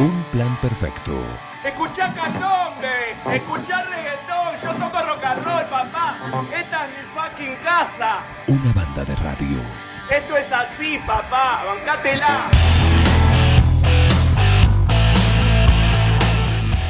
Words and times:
Un 0.00 0.24
plan 0.32 0.58
perfecto. 0.62 1.12
Escuchá 1.62 2.14
candombe, 2.14 3.36
escuchá 3.36 3.82
reggaetón, 3.82 4.56
yo 4.62 4.72
toco 4.82 4.98
rock 5.06 5.24
and 5.24 5.44
roll, 5.44 5.64
papá. 5.68 6.16
Esta 6.56 6.86
es 6.86 6.90
mi 6.90 7.04
fucking 7.12 7.56
casa. 7.62 8.22
Una 8.46 8.72
banda 8.72 9.04
de 9.04 9.14
radio. 9.16 9.60
Esto 10.10 10.38
es 10.38 10.50
así, 10.50 10.98
papá, 11.06 11.64
bancátela. 11.66 12.50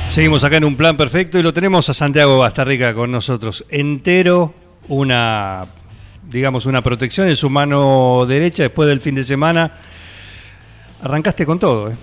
Seguimos 0.09 0.45
acá 0.45 0.59
en 0.59 0.65
un 0.67 0.77
plan 0.77 0.97
perfecto 0.97 1.37
y 1.37 1.43
lo 1.43 1.53
tenemos 1.53 1.89
a 1.89 1.95
Santiago 1.95 2.39
Bastarrica 2.39 2.95
con 2.95 3.11
nosotros. 3.11 3.65
Entero, 3.71 4.55
una, 4.87 5.65
digamos, 6.29 6.65
una 6.65 6.81
protección 6.81 7.27
en 7.27 7.35
su 7.35 7.51
mano 7.51 8.25
derecha 8.25 8.63
después 8.63 8.89
del 8.89 9.01
fin 9.01 9.17
de 9.17 9.25
semana. 9.25 9.73
Arrancaste 11.03 11.45
con 11.45 11.59
todo, 11.59 11.91
¿eh? 11.91 11.97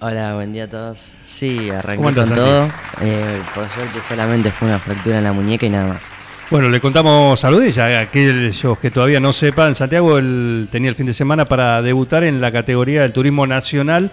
Hola, 0.00 0.34
buen 0.34 0.52
día 0.52 0.64
a 0.64 0.68
todos. 0.68 1.14
Sí, 1.24 1.70
arranqué 1.70 1.96
¿Cómo 1.96 2.08
andas, 2.10 2.26
con 2.28 2.36
todo. 2.36 2.68
Eh, 3.00 3.40
por 3.54 3.68
suerte 3.70 4.00
solamente 4.06 4.50
fue 4.50 4.68
una 4.68 4.78
fractura 4.78 5.18
en 5.18 5.24
la 5.24 5.32
muñeca 5.32 5.64
y 5.66 5.70
nada 5.70 5.88
más. 5.94 6.02
Bueno, 6.50 6.68
le 6.68 6.80
contamos 6.80 7.42
a 7.44 7.50
Ludilla, 7.50 8.00
aquellos 8.00 8.78
que 8.78 8.90
todavía 8.90 9.18
no 9.20 9.32
sepan, 9.32 9.74
Santiago 9.74 10.18
él 10.18 10.68
tenía 10.70 10.90
el 10.90 10.94
fin 10.96 11.06
de 11.06 11.14
semana 11.14 11.46
para 11.46 11.82
debutar 11.82 12.22
en 12.24 12.40
la 12.40 12.52
categoría 12.52 13.02
del 13.02 13.12
turismo 13.12 13.46
nacional, 13.46 14.10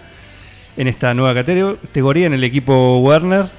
en 0.76 0.88
esta 0.88 1.14
nueva 1.14 1.32
catego- 1.34 1.78
categoría, 1.78 2.26
en 2.26 2.32
el 2.32 2.42
equipo 2.42 2.98
Werner, 2.98 3.50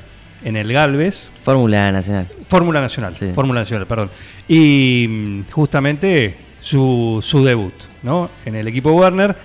en 0.44 0.58
el 0.58 0.74
Galvez, 0.74 1.30
Fórmula 1.44 1.90
Nacional. 1.92 2.28
Fórmula 2.50 2.82
Nacional, 2.82 3.16
Sí. 3.16 3.32
Fórmula 3.34 3.62
Nacional, 3.62 3.88
perdón. 3.88 4.10
Y 4.48 5.06
mm, 5.08 5.52
justamente 5.52 6.36
su, 6.60 7.20
su 7.24 7.46
debut, 7.46 7.74
¿no? 8.04 8.30
En 8.46 8.56
el 8.56 8.68
equipo 8.68 8.92
Werner. 8.92 9.36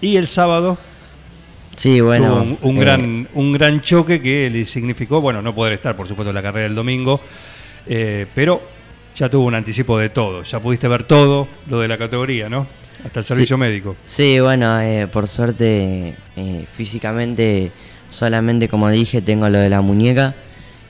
Y 0.00 0.16
el 0.16 0.28
sábado 0.28 0.78
Sí, 1.76 2.00
bueno. 2.00 2.28
tuvo 2.28 2.42
un, 2.42 2.58
un 2.62 2.76
eh, 2.76 2.80
gran, 2.80 3.28
un 3.34 3.52
gran 3.52 3.80
choque 3.80 4.20
que 4.20 4.50
le 4.50 4.64
significó, 4.64 5.20
bueno, 5.20 5.40
no 5.40 5.54
poder 5.54 5.72
estar, 5.74 5.96
por 5.96 6.06
supuesto, 6.06 6.30
en 6.30 6.34
la 6.34 6.42
carrera 6.42 6.64
del 6.64 6.74
domingo, 6.74 7.20
eh, 7.86 8.26
pero 8.34 8.60
ya 9.14 9.28
tuvo 9.28 9.46
un 9.46 9.54
anticipo 9.54 9.98
de 9.98 10.10
todo. 10.10 10.42
Ya 10.42 10.60
pudiste 10.60 10.88
ver 10.88 11.04
todo 11.04 11.48
lo 11.68 11.80
de 11.80 11.88
la 11.88 11.98
categoría, 11.98 12.48
¿no? 12.48 12.66
Hasta 13.04 13.20
el 13.20 13.24
servicio 13.24 13.56
médico. 13.56 13.96
Sí, 14.04 14.40
bueno, 14.40 14.80
eh, 14.80 15.06
por 15.06 15.28
suerte 15.28 16.14
eh, 16.36 16.64
físicamente 16.72 17.70
solamente 18.10 18.68
como 18.68 18.88
dije 18.90 19.22
tengo 19.22 19.48
lo 19.48 19.58
de 19.58 19.70
la 19.70 19.80
muñeca 19.80 20.34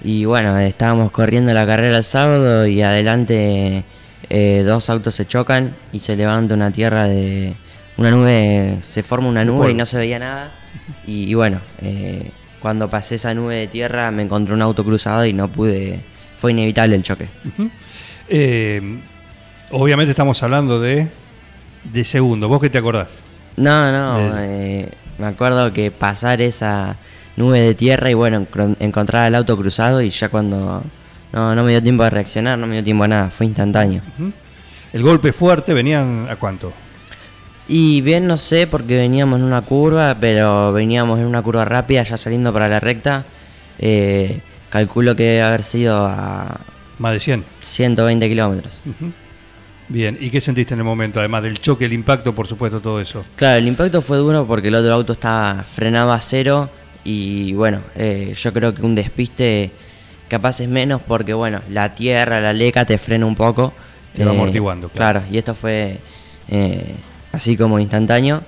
y 0.03 0.25
bueno, 0.25 0.59
estábamos 0.59 1.11
corriendo 1.13 1.53
la 1.53 1.67
carrera 1.67 1.99
el 1.99 2.05
sábado 2.05 2.67
y 2.67 2.81
adelante 2.83 3.85
eh, 4.31 4.63
dos 4.67 4.89
autos 4.89 5.15
se 5.15 5.27
chocan 5.27 5.77
y 5.93 6.01
se 6.01 6.17
levanta 6.17 6.55
una 6.55 6.71
tierra 6.71 7.07
de 7.07 7.55
una 7.99 8.11
nube, 8.11 8.79
se 8.81 9.03
forma 9.03 9.29
una 9.29 9.45
nube 9.45 9.71
y 9.71 9.75
no 9.75 9.85
se 9.85 9.99
veía 9.99 10.19
nada 10.19 10.53
y, 11.07 11.31
y 11.31 11.35
bueno, 11.35 11.61
eh, 11.83 12.31
cuando 12.61 12.91
pasé 12.91 13.17
esa 13.17 13.35
nube 13.35 13.57
de 13.57 13.67
tierra 13.67 14.11
me 14.11 14.23
encontré 14.23 14.55
un 14.55 14.63
auto 14.63 14.85
cruzado 14.85 15.25
y 15.25 15.33
no 15.33 15.49
pude, 15.49 16.01
fue 16.37 16.53
inevitable 16.53 16.97
el 16.97 17.03
choque. 17.03 17.29
Eh, 18.29 19.01
obviamente 19.71 20.11
estamos 20.11 20.43
hablando 20.43 20.81
de, 20.81 21.09
de 21.85 22.05
segundo. 22.05 22.49
¿Vos 22.49 22.61
qué 22.61 22.71
te 22.71 22.79
acordás? 22.79 23.23
No, 23.57 23.93
no, 23.93 24.39
eh, 24.39 24.91
me 25.19 25.27
acuerdo 25.27 25.73
que 25.73 25.91
pasar 25.91 26.41
esa 26.41 26.97
nube 27.37 27.61
de 27.61 27.75
tierra 27.75 28.11
y 28.11 28.15
bueno, 28.15 28.47
encontrar 28.79 29.29
el 29.29 29.35
auto 29.35 29.57
cruzado 29.57 30.03
y 30.03 30.11
ya 30.11 30.29
cuando 30.29 30.83
no, 31.33 31.55
no 31.55 31.65
me 31.65 31.71
dio 31.71 31.83
tiempo 31.83 32.05
de 32.05 32.11
reaccionar, 32.11 32.59
no 32.59 32.67
me 32.67 32.75
dio 32.75 32.85
tiempo 32.85 33.05
a 33.05 33.09
nada, 33.09 33.31
fue 33.31 33.47
instantáneo. 33.47 34.03
El 34.93 35.03
golpe 35.03 35.33
fuerte 35.33 35.73
venían 35.73 36.27
a 36.29 36.37
cuánto? 36.37 36.73
Y 37.73 38.01
bien 38.01 38.27
no 38.27 38.37
sé 38.37 38.67
porque 38.67 38.97
veníamos 38.97 39.39
en 39.39 39.45
una 39.45 39.63
curva, 39.63 40.17
pero 40.21 40.73
veníamos 40.73 41.21
en 41.21 41.27
una 41.27 41.41
curva 41.41 41.65
rápida 41.65 42.03
ya 42.03 42.17
saliendo 42.17 42.53
para 42.53 42.69
la 42.69 42.81
recta. 42.81 43.25
eh, 43.79 44.41
calculo 44.71 45.15
que 45.15 45.23
debe 45.23 45.43
haber 45.43 45.63
sido 45.63 46.05
a 46.05 46.61
Más 46.99 47.13
de 47.13 47.21
100. 47.21 47.45
120 47.61 48.29
kilómetros. 48.29 48.83
Bien, 49.89 50.19
¿y 50.21 50.31
qué 50.31 50.41
sentiste 50.41 50.75
en 50.75 50.81
el 50.81 50.85
momento? 50.85 51.21
Además 51.21 51.45
del 51.45 51.61
choque, 51.61 51.85
el 51.85 51.93
impacto, 51.93 52.35
por 52.35 52.49
supuesto, 52.49 52.81
todo 52.81 53.01
eso. 53.01 53.23
Claro, 53.37 53.59
el 53.59 53.69
impacto 53.69 54.03
fue 54.03 54.17
duro 54.19 54.47
porque 54.49 54.67
el 54.69 54.75
otro 54.75 54.93
auto 54.93 55.13
estaba 55.13 55.63
frenado 55.63 56.13
a 56.13 56.21
cero 56.21 56.71
y 57.05 57.53
bueno, 57.53 57.83
eh, 57.95 58.35
yo 58.37 58.53
creo 58.53 58.75
que 58.75 58.83
un 58.83 58.97
despiste 58.97 59.71
capaz 60.29 60.59
es 60.61 60.69
menos 60.69 61.03
porque 61.03 61.35
bueno, 61.35 61.61
la 61.69 61.95
tierra, 61.95 62.41
la 62.41 62.53
leca 62.53 62.85
te 62.85 62.99
frena 62.99 63.27
un 63.27 63.37
poco. 63.37 63.73
Te 64.13 64.25
va 64.25 64.33
amortiguando, 64.33 64.89
claro. 64.89 65.21
Claro, 65.21 65.33
y 65.33 65.39
esto 65.39 65.55
fue 65.55 65.99
eh, 66.49 66.95
así 67.33 67.57
como 67.57 67.79
instantáneo. 67.79 68.43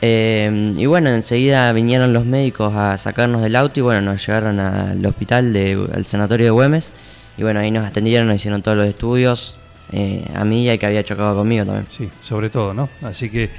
Eh, 0.00 0.74
y 0.76 0.86
bueno, 0.86 1.10
enseguida 1.10 1.72
vinieron 1.72 2.12
los 2.12 2.24
médicos 2.24 2.72
a 2.74 2.96
sacarnos 2.98 3.42
del 3.42 3.56
auto 3.56 3.80
y 3.80 3.82
bueno, 3.82 4.00
nos 4.00 4.24
llevaron 4.24 4.60
al 4.60 5.04
hospital, 5.04 5.52
de, 5.52 5.72
al 5.94 6.06
sanatorio 6.06 6.46
de 6.46 6.50
Güemes. 6.50 6.90
Y 7.36 7.42
bueno, 7.42 7.60
ahí 7.60 7.70
nos 7.70 7.86
atendieron, 7.86 8.26
nos 8.28 8.36
hicieron 8.36 8.62
todos 8.62 8.76
los 8.76 8.86
estudios, 8.86 9.56
eh, 9.92 10.24
a 10.34 10.44
mí 10.44 10.64
y 10.64 10.70
al 10.70 10.78
que 10.78 10.86
había 10.86 11.04
chocado 11.04 11.36
conmigo 11.36 11.64
también. 11.64 11.86
Sí, 11.88 12.08
sobre 12.22 12.50
todo, 12.50 12.74
¿no? 12.74 12.88
Así 13.02 13.30
que 13.30 13.50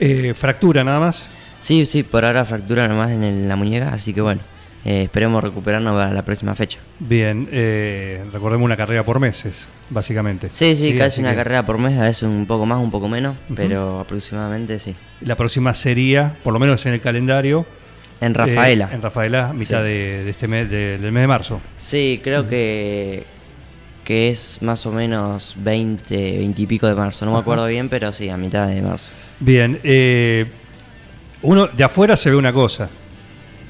eh, 0.00 0.32
fractura 0.34 0.84
nada 0.84 1.00
más. 1.00 1.28
Sí, 1.60 1.84
sí, 1.86 2.02
por 2.02 2.24
ahora 2.24 2.44
fractura 2.44 2.86
nomás 2.88 3.10
en 3.10 3.22
el- 3.24 3.48
la 3.48 3.56
muñeca, 3.56 3.90
así 3.92 4.12
que 4.12 4.20
bueno, 4.20 4.40
eh, 4.88 5.02
esperemos 5.02 5.42
recuperarnos 5.42 5.94
para 5.94 6.12
la 6.12 6.24
próxima 6.24 6.54
fecha. 6.54 6.78
Bien, 7.00 7.48
eh, 7.50 8.24
recordemos 8.32 8.64
una 8.64 8.76
carrera 8.76 9.04
por 9.04 9.18
meses, 9.18 9.68
básicamente. 9.90 10.48
Sí, 10.52 10.76
sí, 10.76 10.92
casi 10.92 11.02
así 11.06 11.20
una 11.20 11.30
que 11.30 11.36
carrera 11.38 11.66
por 11.66 11.78
mes, 11.78 11.98
a 11.98 12.02
veces 12.04 12.22
un 12.22 12.46
poco 12.46 12.66
más, 12.66 12.78
un 12.78 12.90
poco 12.92 13.08
menos, 13.08 13.34
pero 13.54 13.98
aproximadamente 14.00 14.78
sí. 14.78 14.94
La 15.22 15.34
próxima 15.36 15.74
sería, 15.74 16.36
por 16.44 16.52
lo 16.52 16.60
menos 16.60 16.86
en 16.86 16.92
el 16.94 17.00
calendario. 17.00 17.66
En 18.20 18.32
Rafaela. 18.32 18.88
eh, 18.92 18.94
en 18.94 19.02
Rafaela, 19.02 19.52
mitad 19.52 19.80
Sí. 19.80 19.88
de, 19.88 20.24
de 20.24 20.30
este 20.30 20.46
mes, 20.48 20.70
de- 20.70 20.98
del 20.98 21.10
mes 21.12 21.22
de 21.24 21.26
marzo. 21.26 21.60
Sí, 21.78 22.20
creo 22.24 22.46
que, 22.48 23.26
que 24.04 24.30
es 24.30 24.62
más 24.62 24.86
o 24.86 24.92
menos 24.92 25.54
20, 25.58 26.38
20 26.38 26.62
y 26.62 26.66
pico 26.66 26.86
de 26.86 26.94
marzo, 26.94 27.26
no 27.26 27.32
me 27.32 27.38
acuerdo 27.40 27.66
bien, 27.66 27.88
pero 27.88 28.12
sí, 28.12 28.28
a 28.30 28.36
mitad 28.36 28.68
de 28.68 28.80
marzo. 28.82 29.10
Bien, 29.40 29.78
eh, 29.82 30.46
uno 31.42 31.66
de 31.66 31.84
afuera 31.84 32.16
se 32.16 32.30
ve 32.30 32.36
una 32.36 32.52
cosa, 32.52 32.88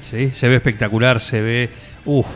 ¿sí? 0.09 0.31
Se 0.31 0.47
ve 0.47 0.55
espectacular, 0.55 1.19
se 1.19 1.41
ve, 1.41 1.69
uff, 2.05 2.27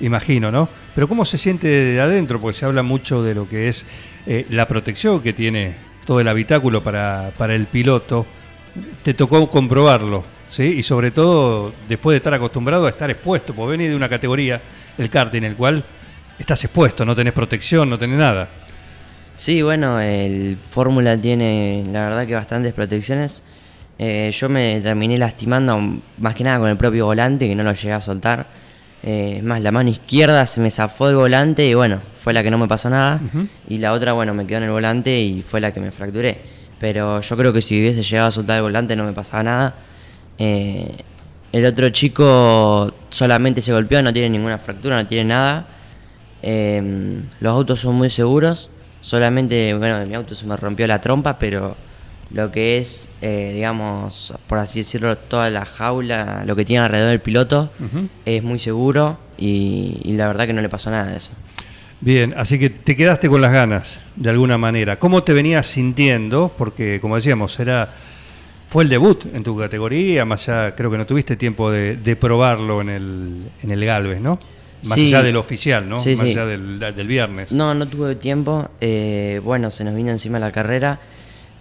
imagino, 0.00 0.50
¿no? 0.50 0.68
Pero 0.94 1.08
¿cómo 1.08 1.24
se 1.24 1.38
siente 1.38 1.68
de 1.68 2.00
adentro? 2.00 2.40
Porque 2.40 2.56
se 2.56 2.64
habla 2.64 2.82
mucho 2.82 3.22
de 3.22 3.34
lo 3.34 3.48
que 3.48 3.68
es 3.68 3.86
eh, 4.26 4.46
la 4.50 4.66
protección 4.68 5.20
que 5.22 5.32
tiene 5.32 5.74
todo 6.04 6.20
el 6.20 6.28
habitáculo 6.28 6.82
para, 6.82 7.32
para 7.36 7.54
el 7.54 7.66
piloto. 7.66 8.26
Te 9.02 9.14
tocó 9.14 9.48
comprobarlo, 9.48 10.24
¿sí? 10.48 10.64
Y 10.64 10.82
sobre 10.82 11.10
todo 11.10 11.72
después 11.88 12.14
de 12.14 12.18
estar 12.18 12.34
acostumbrado 12.34 12.86
a 12.86 12.90
estar 12.90 13.10
expuesto, 13.10 13.54
porque 13.54 13.72
venís 13.72 13.90
de 13.90 13.96
una 13.96 14.08
categoría, 14.08 14.60
el 14.98 15.10
karting, 15.10 15.38
en 15.38 15.44
el 15.44 15.56
cual 15.56 15.84
estás 16.38 16.62
expuesto, 16.64 17.04
no 17.04 17.14
tenés 17.14 17.32
protección, 17.32 17.88
no 17.88 17.98
tenés 17.98 18.18
nada. 18.18 18.48
Sí, 19.36 19.60
bueno, 19.60 20.00
el 20.00 20.56
Fórmula 20.56 21.16
tiene 21.18 21.84
la 21.92 22.04
verdad 22.04 22.26
que 22.26 22.34
bastantes 22.34 22.72
protecciones. 22.72 23.42
Eh, 23.98 24.30
yo 24.32 24.48
me 24.48 24.80
terminé 24.80 25.16
lastimando 25.16 25.78
más 26.18 26.34
que 26.34 26.44
nada 26.44 26.58
con 26.58 26.68
el 26.68 26.76
propio 26.76 27.06
volante, 27.06 27.48
que 27.48 27.54
no 27.54 27.62
lo 27.62 27.72
llegué 27.72 27.92
a 27.92 28.00
soltar. 28.00 28.46
Eh, 29.02 29.36
es 29.38 29.44
más, 29.44 29.62
la 29.62 29.70
mano 29.70 29.88
izquierda 29.88 30.44
se 30.46 30.60
me 30.60 30.70
zafó 30.70 31.06
del 31.06 31.16
volante 31.16 31.66
y 31.66 31.74
bueno, 31.74 32.00
fue 32.16 32.32
la 32.32 32.42
que 32.42 32.50
no 32.50 32.58
me 32.58 32.66
pasó 32.66 32.90
nada. 32.90 33.20
Y 33.68 33.78
la 33.78 33.92
otra, 33.92 34.12
bueno, 34.12 34.34
me 34.34 34.46
quedó 34.46 34.58
en 34.58 34.64
el 34.64 34.70
volante 34.70 35.20
y 35.20 35.42
fue 35.42 35.60
la 35.60 35.72
que 35.72 35.80
me 35.80 35.92
fracturé. 35.92 36.38
Pero 36.80 37.20
yo 37.20 37.36
creo 37.36 37.52
que 37.52 37.62
si 37.62 37.80
hubiese 37.80 38.02
llegado 38.02 38.28
a 38.28 38.30
soltar 38.30 38.56
el 38.56 38.62
volante 38.62 38.96
no 38.96 39.04
me 39.04 39.12
pasaba 39.12 39.42
nada. 39.42 39.74
Eh, 40.38 40.90
el 41.52 41.64
otro 41.64 41.88
chico 41.90 42.92
solamente 43.08 43.62
se 43.62 43.72
golpeó, 43.72 44.02
no 44.02 44.12
tiene 44.12 44.28
ninguna 44.30 44.58
fractura, 44.58 44.96
no 44.96 45.06
tiene 45.06 45.24
nada. 45.24 45.66
Eh, 46.42 47.22
los 47.40 47.52
autos 47.54 47.80
son 47.80 47.94
muy 47.94 48.10
seguros. 48.10 48.70
Solamente, 49.00 49.72
bueno, 49.74 50.02
en 50.02 50.08
mi 50.08 50.14
auto 50.16 50.34
se 50.34 50.44
me 50.46 50.56
rompió 50.56 50.86
la 50.86 51.00
trompa, 51.00 51.38
pero 51.38 51.76
lo 52.30 52.50
que 52.50 52.78
es, 52.78 53.08
eh, 53.22 53.52
digamos, 53.54 54.34
por 54.46 54.58
así 54.58 54.80
decirlo, 54.80 55.16
toda 55.16 55.48
la 55.50 55.64
jaula, 55.64 56.42
lo 56.46 56.56
que 56.56 56.64
tiene 56.64 56.84
alrededor 56.84 57.10
del 57.10 57.20
piloto, 57.20 57.70
es 58.24 58.42
muy 58.42 58.58
seguro 58.58 59.18
y, 59.38 60.00
y 60.04 60.12
la 60.14 60.26
verdad 60.26 60.46
que 60.46 60.52
no 60.52 60.60
le 60.62 60.68
pasó 60.68 60.90
nada 60.90 61.04
de 61.10 61.16
eso. 61.18 61.30
Bien, 62.00 62.34
así 62.36 62.58
que 62.58 62.68
te 62.68 62.94
quedaste 62.94 63.28
con 63.28 63.40
las 63.40 63.52
ganas, 63.52 64.02
de 64.16 64.28
alguna 64.30 64.58
manera. 64.58 64.98
¿Cómo 64.98 65.22
te 65.22 65.32
venías 65.32 65.66
sintiendo? 65.66 66.52
Porque, 66.58 67.00
como 67.00 67.16
decíamos, 67.16 67.58
era 67.58 67.88
fue 68.68 68.82
el 68.82 68.88
debut 68.90 69.24
en 69.32 69.44
tu 69.44 69.56
categoría, 69.56 70.24
más 70.24 70.48
allá, 70.48 70.74
creo 70.74 70.90
que 70.90 70.98
no 70.98 71.06
tuviste 71.06 71.36
tiempo 71.36 71.70
de, 71.70 71.96
de 71.96 72.16
probarlo 72.16 72.80
en 72.82 72.88
el, 72.90 73.42
en 73.62 73.70
el 73.70 73.84
Galvez, 73.84 74.20
¿no? 74.20 74.38
Más 74.82 74.98
Sí. 74.98 75.06
allá 75.14 75.22
del 75.22 75.36
oficial, 75.36 75.88
¿no? 75.88 75.98
Sí, 76.00 76.16
más 76.16 76.26
sí. 76.26 76.32
allá 76.32 76.46
del, 76.46 76.78
del 76.80 77.06
viernes. 77.06 77.52
No, 77.52 77.72
no 77.74 77.86
tuve 77.86 78.16
tiempo. 78.16 78.68
eh, 78.80 79.40
bueno, 79.42 79.70
se 79.70 79.84
nos 79.84 79.94
vino 79.94 80.10
encima 80.10 80.38
la 80.38 80.50
carrera. 80.50 81.00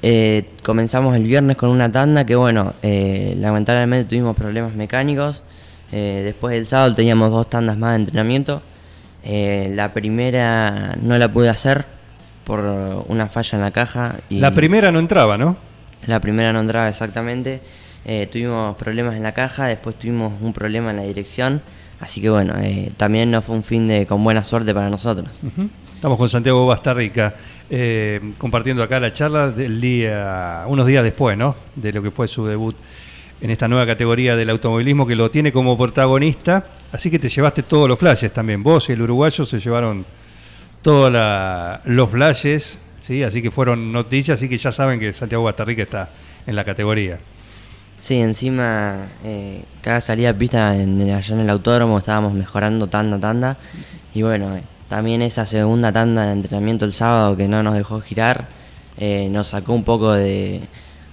Eh, 0.07 0.51
comenzamos 0.61 1.15
el 1.15 1.23
viernes 1.23 1.57
con 1.57 1.69
una 1.71 1.91
tanda 1.91 2.27
que, 2.27 2.35
bueno, 2.35 2.73
eh, 2.83 3.33
lamentablemente 3.39 4.07
tuvimos 4.07 4.35
problemas 4.35 4.75
mecánicos. 4.75 5.41
Eh, 5.91 6.21
después 6.23 6.53
del 6.53 6.67
sábado 6.67 6.93
teníamos 6.93 7.31
dos 7.31 7.49
tandas 7.49 7.75
más 7.75 7.95
de 7.95 8.03
entrenamiento. 8.03 8.61
Eh, 9.23 9.71
la 9.73 9.93
primera 9.93 10.95
no 11.01 11.17
la 11.17 11.31
pude 11.31 11.49
hacer 11.49 11.85
por 12.43 12.59
una 13.07 13.25
falla 13.25 13.57
en 13.57 13.61
la 13.63 13.71
caja. 13.71 14.17
Y 14.29 14.39
La 14.41 14.53
primera 14.53 14.91
no 14.91 14.99
entraba, 14.99 15.39
¿no? 15.39 15.57
La 16.05 16.19
primera 16.19 16.53
no 16.53 16.59
entraba 16.61 16.87
exactamente. 16.87 17.61
eh, 18.05 18.29
tuvimos 18.31 18.75
problemas 18.75 19.15
en 19.15 19.23
la 19.23 19.31
caja, 19.31 19.65
después 19.65 19.95
tuvimos 19.95 20.33
un 20.39 20.53
problema 20.53 20.91
en 20.91 20.97
la 20.97 21.03
dirección, 21.03 21.63
así 21.99 22.21
que 22.21 22.29
bueno, 22.29 22.53
también 22.97 23.31
no 23.31 23.41
fue 23.41 23.55
un 23.55 23.63
fin 23.63 23.87
de 23.87 24.05
con 24.05 24.23
buena 24.23 24.43
suerte 24.43 24.71
para 24.75 24.91
nosotros. 24.91 25.29
Ujú. 25.41 25.67
Estamos 25.95 26.17
con 26.17 26.29
Santiago 26.29 26.65
Bastarrica 26.67 27.33
eh, 27.69 28.33
compartiendo 28.37 28.83
acá 28.83 28.99
la 28.99 29.13
charla 29.13 29.49
del 29.49 29.81
día, 29.81 30.65
unos 30.67 30.85
días 30.85 31.03
después, 31.03 31.37
¿no? 31.37 31.55
De 31.75 31.91
lo 31.91 32.03
que 32.03 32.11
fue 32.11 32.27
su 32.27 32.45
debut 32.45 32.75
en 33.41 33.49
esta 33.49 33.67
nueva 33.67 33.85
categoría 33.85 34.35
del 34.35 34.49
automovilismo 34.49 35.07
que 35.07 35.15
lo 35.15 35.31
tiene 35.31 35.51
como 35.51 35.77
protagonista. 35.77 36.65
Así 36.91 37.09
que 37.09 37.17
te 37.17 37.29
llevaste 37.29 37.63
todos 37.63 37.89
los 37.89 37.97
flashes 37.97 38.31
también. 38.31 38.61
Vos 38.61 38.89
y 38.89 38.91
el 38.91 39.01
uruguayo 39.01 39.45
se 39.45 39.59
llevaron 39.59 40.05
todos 40.81 41.11
los 41.85 42.09
flashes, 42.09 42.77
¿sí? 43.01 43.23
Así 43.23 43.41
que 43.41 43.49
fueron 43.49 43.91
noticias, 43.91 44.37
así 44.37 44.47
que 44.47 44.57
ya 44.57 44.71
saben 44.71 44.99
que 44.99 45.11
Santiago 45.13 45.45
Bastarrica 45.45 45.83
está 45.83 46.09
en 46.45 46.55
la 46.55 46.63
categoría. 46.63 47.17
Sí, 47.99 48.17
encima, 48.17 49.07
eh, 49.23 49.63
cada 49.81 50.01
salida 50.01 50.27
de 50.33 50.37
pista 50.37 50.75
en, 50.75 51.01
allá 51.09 51.33
en 51.33 51.41
el 51.41 51.49
autódromo 51.49 51.97
estábamos 51.97 52.33
mejorando 52.33 52.85
tanda 52.87 53.19
tanda. 53.19 53.57
Y 54.13 54.21
bueno, 54.21 54.55
eh, 54.55 54.61
también 54.87 55.21
esa 55.21 55.45
segunda 55.45 55.91
tanda 55.91 56.25
de 56.27 56.33
entrenamiento 56.33 56.85
el 56.85 56.93
sábado 56.93 57.35
que 57.35 57.47
no 57.47 57.63
nos 57.63 57.75
dejó 57.75 58.01
girar, 58.01 58.47
eh, 58.97 59.27
nos 59.31 59.47
sacó 59.47 59.73
un 59.73 59.83
poco 59.83 60.13
de, 60.13 60.61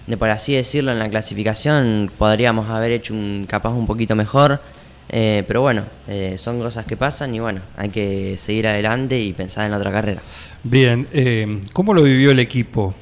de, 0.07 0.17
por 0.17 0.31
así 0.31 0.55
decirlo, 0.55 0.93
en 0.93 0.99
la 0.99 1.09
clasificación. 1.09 2.11
Podríamos 2.19 2.69
haber 2.69 2.93
hecho 2.93 3.15
un 3.15 3.47
capaz 3.49 3.71
un 3.71 3.87
poquito 3.87 4.15
mejor. 4.15 4.61
eh, 5.09 5.45
pero 5.47 5.61
bueno, 5.61 5.85
eh, 6.09 6.37
son 6.39 6.59
cosas 6.59 6.87
que 6.87 6.97
pasan 6.97 7.35
y 7.35 7.41
bueno, 7.41 7.61
hay 7.77 7.91
que 7.91 8.37
seguir 8.39 8.67
adelante 8.67 9.21
y 9.21 9.33
pensar 9.33 9.67
en 9.67 9.73
la 9.73 9.79
otra 9.79 9.93
carrera. 9.93 10.23
Bien, 10.63 11.07
¿cómo 11.73 11.93
lo 11.93 12.03
vivió 12.03 12.31
el 12.31 12.39
equipo? 12.39 12.95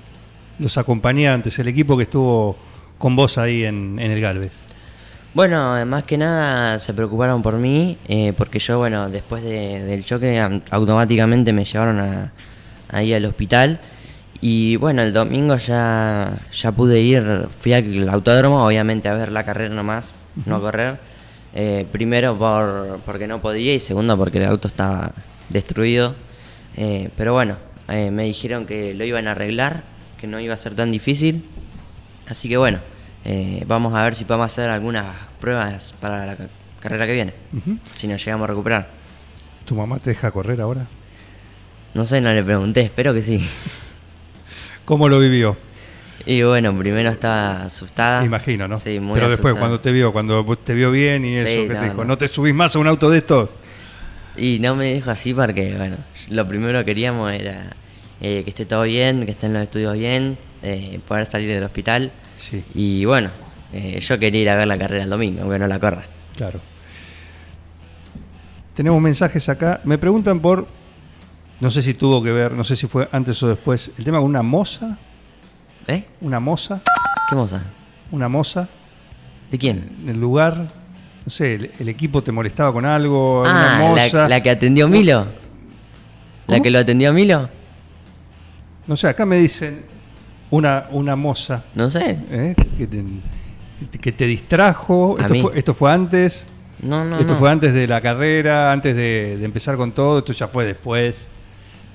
Los 0.58 0.76
acompañantes, 0.76 1.58
el 1.58 1.69
equipo 1.69 1.96
que 1.96 2.02
estuvo 2.05 2.56
con 2.99 3.16
vos 3.16 3.38
ahí 3.38 3.64
en, 3.64 3.99
en 3.99 4.11
el 4.11 4.20
Galvez. 4.20 4.52
Bueno, 5.32 5.85
más 5.87 6.05
que 6.05 6.19
nada 6.19 6.79
se 6.81 6.93
preocuparon 6.93 7.41
por 7.43 7.55
mí, 7.55 7.97
eh, 8.09 8.32
porque 8.37 8.59
yo, 8.59 8.79
bueno, 8.79 9.09
después 9.09 9.43
de- 9.44 9.85
del 9.85 10.05
choque 10.05 10.41
am- 10.41 10.61
automáticamente 10.71 11.53
me 11.53 11.65
llevaron 11.65 12.00
a, 12.00 12.32
ahí 12.88 13.12
al 13.15 13.25
hospital. 13.27 13.79
Y 14.41 14.77
bueno, 14.77 15.03
el 15.03 15.12
domingo 15.12 15.56
ya, 15.56 16.38
ya 16.53 16.73
pude 16.73 17.00
ir, 17.00 17.47
fui 17.56 17.73
al 17.75 18.09
autódromo, 18.09 18.65
obviamente 18.67 19.09
a 19.09 19.15
ver 19.15 19.31
la 19.31 19.44
carrera 19.44 19.73
nomás, 19.75 20.17
no 20.47 20.56
a 20.56 20.61
correr. 20.61 20.99
Eh, 21.55 21.87
primero 21.93 22.37
por, 22.37 23.00
porque 23.05 23.26
no 23.26 23.41
podía 23.41 23.75
y 23.75 23.81
segundo 23.81 24.17
porque 24.17 24.38
el 24.38 24.47
auto 24.47 24.67
estaba 24.69 25.12
destruido. 25.49 26.15
Eh, 26.76 27.11
pero 27.17 27.35
bueno, 27.35 27.56
eh, 27.88 28.11
me 28.11 28.25
dijeron 28.25 28.67
que 28.67 28.94
lo 28.94 29.05
iban 29.05 29.29
a 29.29 29.33
arreglar, 29.33 29.83
que 30.21 30.26
no 30.26 30.41
iba 30.41 30.55
a 30.55 30.56
ser 30.56 30.75
tan 30.75 30.91
difícil. 30.91 31.44
Así 32.29 32.49
que 32.49 32.56
bueno, 32.56 32.79
eh, 33.25 33.64
vamos 33.67 33.94
a 33.94 34.02
ver 34.02 34.14
si 34.14 34.25
podemos 34.25 34.46
hacer 34.46 34.70
algunas 34.70 35.06
pruebas 35.40 35.94
para 36.00 36.26
la 36.26 36.37
ca- 36.37 36.46
carrera 36.81 37.06
que 37.06 37.12
viene. 37.12 37.34
Si 37.94 38.06
nos 38.08 38.25
llegamos 38.25 38.44
a 38.44 38.49
recuperar. 38.49 38.88
¿Tu 39.64 39.75
mamá 39.75 39.99
te 39.99 40.11
deja 40.11 40.31
correr 40.31 40.61
ahora? 40.61 40.87
No 41.94 42.06
sé, 42.06 42.20
no 42.20 42.32
le 42.32 42.43
pregunté, 42.43 42.81
espero 42.82 43.12
que 43.14 43.22
sí. 43.22 43.40
¿Cómo 44.84 45.08
lo 45.08 45.19
vivió? 45.20 45.56
Y 46.26 46.43
bueno, 46.43 46.76
primero 46.76 47.11
estaba 47.11 47.62
asustada. 47.62 48.25
Imagino, 48.25 48.69
¿no? 48.69 48.76
Sí, 48.76 49.00
muy 49.00 49.14
Pero 49.14 49.31
después, 49.31 49.55
cuando 49.56 49.81
te 49.81 49.90
vio, 49.93 50.12
cuando 50.12 50.44
te 50.58 50.75
vio 50.75 50.90
bien 50.90 51.25
y 51.25 51.37
eso, 51.37 51.46
Sí, 51.46 51.62
¿qué 51.62 51.69
te 51.69 51.75
no, 51.75 51.82
dijo? 51.84 51.96
no. 51.99 52.05
¿No 52.05 52.19
te 52.19 52.28
subís 52.28 52.55
más 52.55 52.75
a 52.76 52.78
un 52.78 52.87
auto 52.87 53.11
de 53.11 53.19
estos? 53.19 53.49
Y 54.37 54.58
no 54.61 54.75
me 54.76 54.94
dijo 54.94 55.11
así 55.11 55.32
porque, 55.34 55.75
bueno, 55.76 55.96
lo 56.31 56.46
primero 56.46 56.78
que 56.81 56.84
queríamos 56.87 57.32
era 57.32 57.73
eh, 58.20 58.43
que 58.44 58.50
esté 58.50 58.66
todo 58.66 58.82
bien, 58.82 59.25
que 59.25 59.32
estén 59.32 59.52
los 59.52 59.62
estudios 59.62 59.94
bien, 59.94 60.37
eh, 60.62 61.00
poder 61.08 61.26
salir 61.26 61.49
del 61.52 61.64
hospital. 61.64 62.12
Sí, 62.40 62.64
Y 62.75 63.04
bueno, 63.04 63.28
eh, 63.72 64.00
yo 64.00 64.19
quería 64.19 64.40
ir 64.40 64.48
a 64.48 64.56
ver 64.56 64.66
la 64.66 64.78
carrera 64.78 65.04
el 65.04 65.10
domingo, 65.10 65.42
aunque 65.42 65.58
no 65.58 65.66
la 65.66 65.78
corra. 65.78 66.04
claro. 66.37 66.58
Tenemos 68.75 69.02
mensajes 69.02 69.46
acá. 69.50 69.81
Me 69.84 69.98
preguntan 69.98 70.40
por, 70.40 70.66
no 71.60 71.70
sé 71.70 71.82
si 71.82 71.92
tuvo 71.92 72.22
que 72.22 72.32
ver, 72.32 72.52
no 72.52 72.64
sé 72.64 72.76
si 72.76 72.87
fue 72.87 73.08
antes 73.12 73.42
o 73.42 73.48
después, 73.48 73.90
el 73.98 74.04
tema 74.04 74.19
con 74.20 74.26
una 74.31 74.42
moza, 74.42 74.96
¿Eh? 75.87 76.04
una 76.22 76.40
moza, 76.40 76.81
¿Qué 77.28 77.34
moza? 77.34 77.60
una 78.10 78.28
moza 78.28 78.69
¿De 79.50 79.58
quién? 79.58 79.96
en 80.02 80.08
el 80.10 80.20
lugar. 80.20 80.66
No 81.26 81.31
sé, 81.31 81.56
el, 81.56 81.70
el 81.78 81.88
equipo 81.90 82.22
te 82.22 82.32
molestaba 82.32 82.72
con 82.72 82.87
algo, 82.87 83.44
Ah, 83.46 83.50
una 83.50 83.88
moza. 83.90 84.22
la, 84.22 84.28
la 84.28 84.42
que 84.42 84.48
atendió 84.50 84.88
Milo. 84.88 85.26
¿La 86.46 86.60
que 86.60 86.70
lo 86.70 86.78
atendió 86.78 87.12
Milo? 87.12 87.50
No 88.87 88.96
sé, 88.96 89.08
acá 89.08 89.26
me 89.26 89.37
dicen 89.37 89.82
una, 90.50 90.87
una 90.91 91.17
moza. 91.17 91.64
No 91.75 91.88
sé. 91.91 92.19
¿eh? 92.31 92.55
que, 92.79 92.87
te, 92.87 93.05
que 93.99 94.12
te 94.12 94.26
distrajo. 94.26 95.17
Esto 95.19 95.35
fue, 95.35 95.58
esto 95.58 95.75
fue 95.75 95.93
antes. 95.93 96.47
No, 96.82 97.05
no, 97.05 97.19
esto 97.19 97.35
no. 97.35 97.38
fue 97.38 97.50
antes 97.50 97.75
de 97.75 97.87
la 97.87 98.00
carrera, 98.00 98.73
antes 98.73 98.97
de, 98.97 99.37
de 99.38 99.44
empezar 99.44 99.76
con 99.76 99.93
todo. 99.93 100.19
Esto 100.20 100.32
ya 100.32 100.49
fue 100.49 100.64
después. 100.64 101.29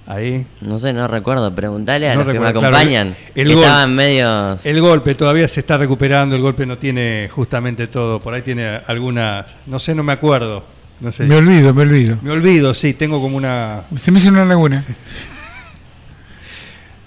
Ahí. 0.07 0.45
No 0.61 0.77
sé, 0.77 0.93
no 0.93 1.07
recuerdo. 1.07 1.53
Preguntale 1.55 2.09
a 2.09 2.13
No 2.13 2.23
los 2.23 2.27
que 2.27 2.39
me 2.39 2.51
claro, 2.51 2.59
acompañan. 2.59 3.15
el 3.33 3.47
que 3.47 3.53
gol. 3.55 3.63
estaban 3.63 3.95
medios. 3.95 4.65
El 4.65 4.79
golpe 4.79 5.15
todavía 5.15 5.47
se 5.47 5.61
está 5.61 5.77
recuperando. 5.77 6.35
El 6.35 6.41
golpe 6.43 6.65
no 6.65 6.77
tiene 6.77 7.27
justamente 7.31 7.87
todo. 7.87 8.19
Por 8.19 8.33
ahí 8.35 8.43
tiene 8.43 8.81
algunas. 8.85 9.47
No 9.65 9.79
sé, 9.79 9.95
no 9.95 10.03
me 10.03 10.13
acuerdo. 10.13 10.63
No 10.99 11.11
sé. 11.11 11.23
Me 11.23 11.35
olvido, 11.35 11.73
me 11.73 11.81
olvido. 11.81 12.17
Me 12.21 12.31
olvido, 12.31 12.73
sí, 12.75 12.93
tengo 12.93 13.19
como 13.19 13.35
una. 13.35 13.81
Se 13.95 14.11
me 14.11 14.19
hizo 14.19 14.29
una 14.29 14.45
laguna. 14.45 14.83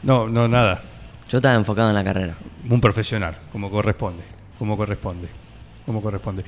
No, 0.00 0.28
no, 0.28 0.46
nada. 0.46 0.80
Yo 1.28 1.38
estaba 1.38 1.54
enfocado 1.54 1.88
en 1.90 1.94
la 1.94 2.04
carrera. 2.04 2.34
Un 2.68 2.80
profesional, 2.80 3.36
como 3.52 3.70
corresponde. 3.70 4.22
Como 4.58 4.76
corresponde. 4.76 5.28
Como 5.84 6.00
corresponde. 6.02 6.42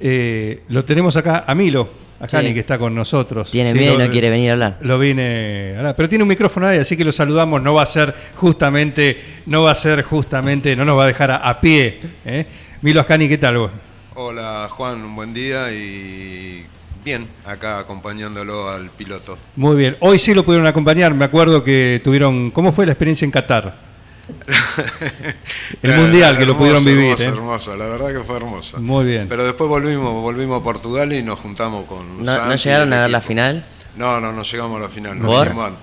Eh, 0.00 0.62
lo 0.68 0.84
tenemos 0.84 1.16
acá 1.16 1.44
a 1.46 1.54
Milo, 1.54 1.88
a 2.20 2.28
Sí. 2.28 2.36
Que 2.52 2.60
está 2.60 2.78
con 2.78 2.94
nosotros. 2.94 3.50
Tiene 3.50 3.72
Sí, 3.72 3.78
miedo 3.78 3.94
y 3.94 3.98
lo- 3.98 4.04
no 4.04 4.10
quiere 4.10 4.28
venir 4.30 4.50
a 4.50 4.52
hablar. 4.54 4.78
Lo 4.82 4.98
vine. 4.98 5.74
ahora, 5.76 5.94
Pero 5.96 6.08
tiene 6.08 6.22
un 6.24 6.28
micrófono 6.28 6.66
ahí, 6.66 6.78
así 6.78 6.96
que 6.96 7.04
lo 7.04 7.12
saludamos. 7.12 7.62
No 7.62 7.74
va 7.74 7.82
a 7.82 7.86
ser 7.86 8.14
justamente. 8.36 9.18
No 9.46 9.62
va 9.62 9.70
a 9.72 9.74
ser 9.74 10.02
justamente. 10.02 10.74
No 10.76 10.84
nos 10.84 10.98
va 10.98 11.04
a 11.04 11.06
dejar 11.06 11.30
a, 11.30 11.36
a 11.36 11.60
pie. 11.60 12.00
¿eh? 12.24 12.46
Milo 12.82 13.00
Ascani, 13.00 13.28
¿qué 13.28 13.38
tal 13.38 13.58
vos? 13.58 13.70
Hola 14.14 14.66
Juan, 14.70 15.02
un 15.04 15.14
buen 15.14 15.34
día 15.34 15.70
y 15.72 16.64
bien, 17.04 17.26
acá 17.44 17.78
acompañándolo 17.78 18.68
al 18.70 18.88
piloto. 18.90 19.36
Muy 19.56 19.76
bien. 19.76 19.96
Hoy 20.00 20.18
sí 20.18 20.34
lo 20.34 20.42
pudieron 20.44 20.66
acompañar. 20.66 21.14
Me 21.14 21.24
acuerdo 21.26 21.62
que 21.62 22.00
tuvieron. 22.02 22.50
¿Cómo 22.50 22.72
fue 22.72 22.86
la 22.86 22.92
experiencia 22.92 23.24
en 23.24 23.30
Qatar? 23.30 23.85
El 25.82 25.96
mundial 25.96 26.36
que 26.38 26.46
lo 26.46 26.56
pudieron 26.56 26.84
vivir. 26.84 27.04
Hermoso, 27.12 27.22
¿eh? 27.24 27.26
hermoso, 27.28 27.76
la 27.76 27.86
verdad 27.86 28.12
que 28.12 28.20
fue 28.24 28.36
hermoso. 28.36 28.80
Muy 28.80 29.04
bien. 29.04 29.28
Pero 29.28 29.44
después 29.44 29.68
volvimos, 29.68 30.12
volvimos 30.22 30.60
a 30.60 30.64
Portugal 30.64 31.12
y 31.12 31.22
nos 31.22 31.38
juntamos 31.38 31.84
con 31.86 32.18
¿No, 32.18 32.24
Santi 32.24 32.48
no 32.50 32.56
llegaron 32.56 32.92
a 32.92 33.00
ver 33.02 33.10
la 33.10 33.20
final? 33.20 33.64
No, 33.96 34.20
no, 34.20 34.32
no 34.32 34.42
llegamos 34.42 34.78
a 34.78 34.82
la 34.82 34.88
final, 34.88 35.18
nos 35.20 35.42
vinimos 35.42 35.66
antes. 35.68 35.82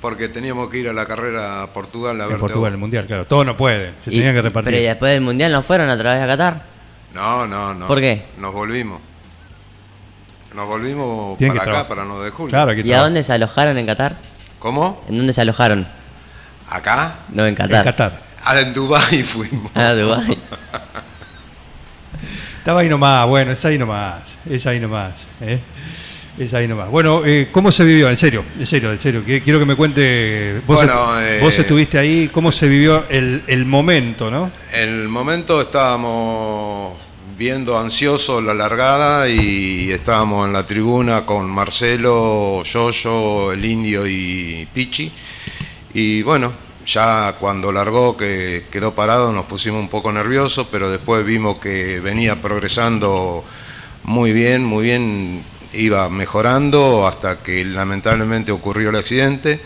Porque 0.00 0.28
teníamos 0.28 0.68
que 0.68 0.78
ir 0.78 0.88
a 0.88 0.92
la 0.92 1.06
carrera 1.06 1.62
a 1.62 1.72
Portugal 1.72 2.20
a 2.20 2.24
En 2.24 2.28
verte 2.30 2.40
Portugal, 2.40 2.72
el 2.72 2.78
mundial, 2.78 3.06
claro. 3.06 3.26
Todo 3.26 3.44
no 3.44 3.56
puede. 3.56 3.92
Se 4.02 4.10
Y- 4.12 4.18
tenían 4.18 4.34
que 4.34 4.42
repartir. 4.42 4.70
Pero 4.72 4.82
¿y 4.82 4.86
después 4.86 5.12
del 5.12 5.20
mundial 5.22 5.50
no 5.52 5.62
fueron 5.62 5.90
otra 5.90 6.14
vez 6.14 6.22
a 6.22 6.26
Qatar? 6.26 6.62
No, 7.14 7.46
no, 7.46 7.74
no. 7.74 7.86
¿Por 7.88 8.00
qué? 8.00 8.22
Nos 8.38 8.52
volvimos. 8.54 9.00
Nos 10.54 10.66
volvimos 10.66 11.36
Tienen 11.36 11.56
para 11.56 11.62
acá, 11.64 11.70
trabajar. 11.86 11.96
para 11.96 12.04
9 12.08 12.24
de 12.24 12.30
julio. 12.30 12.50
Claro, 12.50 12.72
¿Y 12.74 12.92
a 12.92 13.00
dónde 13.00 13.22
se 13.22 13.32
alojaron 13.32 13.76
en 13.76 13.86
Qatar? 13.86 14.16
¿Cómo? 14.58 15.04
¿En 15.08 15.18
dónde 15.18 15.32
se 15.32 15.40
alojaron? 15.40 15.86
¿Acá? 16.70 17.20
No, 17.30 17.42
en 17.44 17.48
En 17.50 17.54
Qatar. 17.54 17.84
Qatar. 17.84 18.22
Ah, 18.44 18.60
en 18.60 18.72
Dubái 18.72 19.22
fuimos. 19.24 19.70
Ah, 19.74 19.92
Dubái. 19.92 20.38
Estaba 22.58 22.80
ahí 22.80 22.88
nomás, 22.88 23.26
bueno, 23.26 23.52
es 23.52 23.64
ahí 23.64 23.78
nomás, 23.78 24.36
es 24.48 24.66
ahí 24.66 24.78
nomás, 24.78 25.26
¿eh? 25.40 25.58
es 26.38 26.52
ahí 26.54 26.68
nomás. 26.68 26.90
Bueno, 26.90 27.22
eh, 27.24 27.48
¿cómo 27.50 27.72
se 27.72 27.82
vivió? 27.84 28.10
En 28.10 28.16
serio, 28.18 28.44
en 28.58 28.66
serio, 28.66 28.92
en 28.92 29.00
serio, 29.00 29.22
quiero 29.24 29.58
que 29.58 29.64
me 29.64 29.74
cuente, 29.74 30.60
vos, 30.66 30.76
Bueno, 30.76 31.18
est- 31.18 31.28
eh, 31.30 31.38
vos 31.40 31.58
estuviste 31.58 31.98
ahí, 31.98 32.28
¿cómo 32.32 32.52
se 32.52 32.68
vivió 32.68 33.04
el, 33.08 33.42
el 33.46 33.64
momento, 33.64 34.30
no? 34.30 34.50
En 34.72 34.88
el 34.88 35.08
momento 35.08 35.60
estábamos 35.62 36.98
viendo 37.38 37.78
ansioso 37.78 38.40
la 38.42 38.52
largada 38.52 39.28
y 39.28 39.90
estábamos 39.90 40.46
en 40.46 40.52
la 40.52 40.64
tribuna 40.66 41.24
con 41.24 41.48
Marcelo, 41.48 42.62
Yoyo, 42.64 43.52
el 43.52 43.64
Indio 43.64 44.06
y 44.06 44.68
Pichi. 44.74 45.10
Y 46.00 46.22
bueno, 46.22 46.52
ya 46.86 47.34
cuando 47.40 47.72
largó 47.72 48.16
que 48.16 48.66
quedó 48.70 48.94
parado 48.94 49.32
nos 49.32 49.46
pusimos 49.46 49.80
un 49.80 49.88
poco 49.88 50.12
nerviosos, 50.12 50.68
pero 50.70 50.88
después 50.88 51.26
vimos 51.26 51.58
que 51.58 51.98
venía 51.98 52.40
progresando 52.40 53.42
muy 54.04 54.32
bien, 54.32 54.64
muy 54.64 54.84
bien, 54.84 55.42
iba 55.72 56.08
mejorando 56.08 57.04
hasta 57.04 57.42
que 57.42 57.64
lamentablemente 57.64 58.52
ocurrió 58.52 58.90
el 58.90 58.96
accidente. 58.96 59.60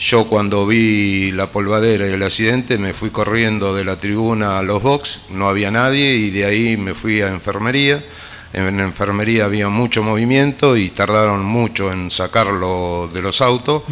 Yo 0.00 0.28
cuando 0.28 0.66
vi 0.66 1.30
la 1.30 1.52
polvadera 1.52 2.08
y 2.08 2.14
el 2.14 2.24
accidente 2.24 2.76
me 2.76 2.92
fui 2.92 3.10
corriendo 3.10 3.72
de 3.76 3.84
la 3.84 3.96
tribuna 3.96 4.58
a 4.58 4.64
los 4.64 4.82
box, 4.82 5.20
no 5.30 5.48
había 5.48 5.70
nadie 5.70 6.14
y 6.14 6.30
de 6.30 6.44
ahí 6.44 6.76
me 6.76 6.92
fui 6.92 7.20
a 7.20 7.28
enfermería. 7.28 8.04
En 8.52 8.80
enfermería 8.80 9.44
había 9.44 9.68
mucho 9.68 10.02
movimiento 10.02 10.76
y 10.76 10.90
tardaron 10.90 11.44
mucho 11.44 11.92
en 11.92 12.10
sacarlo 12.10 13.10
de 13.12 13.22
los 13.22 13.40
autos. 13.40 13.82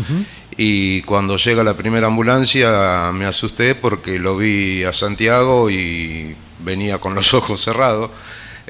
Y 0.57 1.03
cuando 1.03 1.37
llega 1.37 1.63
la 1.63 1.77
primera 1.77 2.07
ambulancia 2.07 3.11
me 3.13 3.27
asusté 3.27 3.75
porque 3.75 4.19
lo 4.19 4.37
vi 4.37 4.85
a 4.85 4.93
Santiago 4.93 5.71
y 5.71 6.35
venía 6.61 6.99
con 6.99 7.15
los 7.15 7.35
ojos 7.35 7.61
cerrados. 7.61 8.11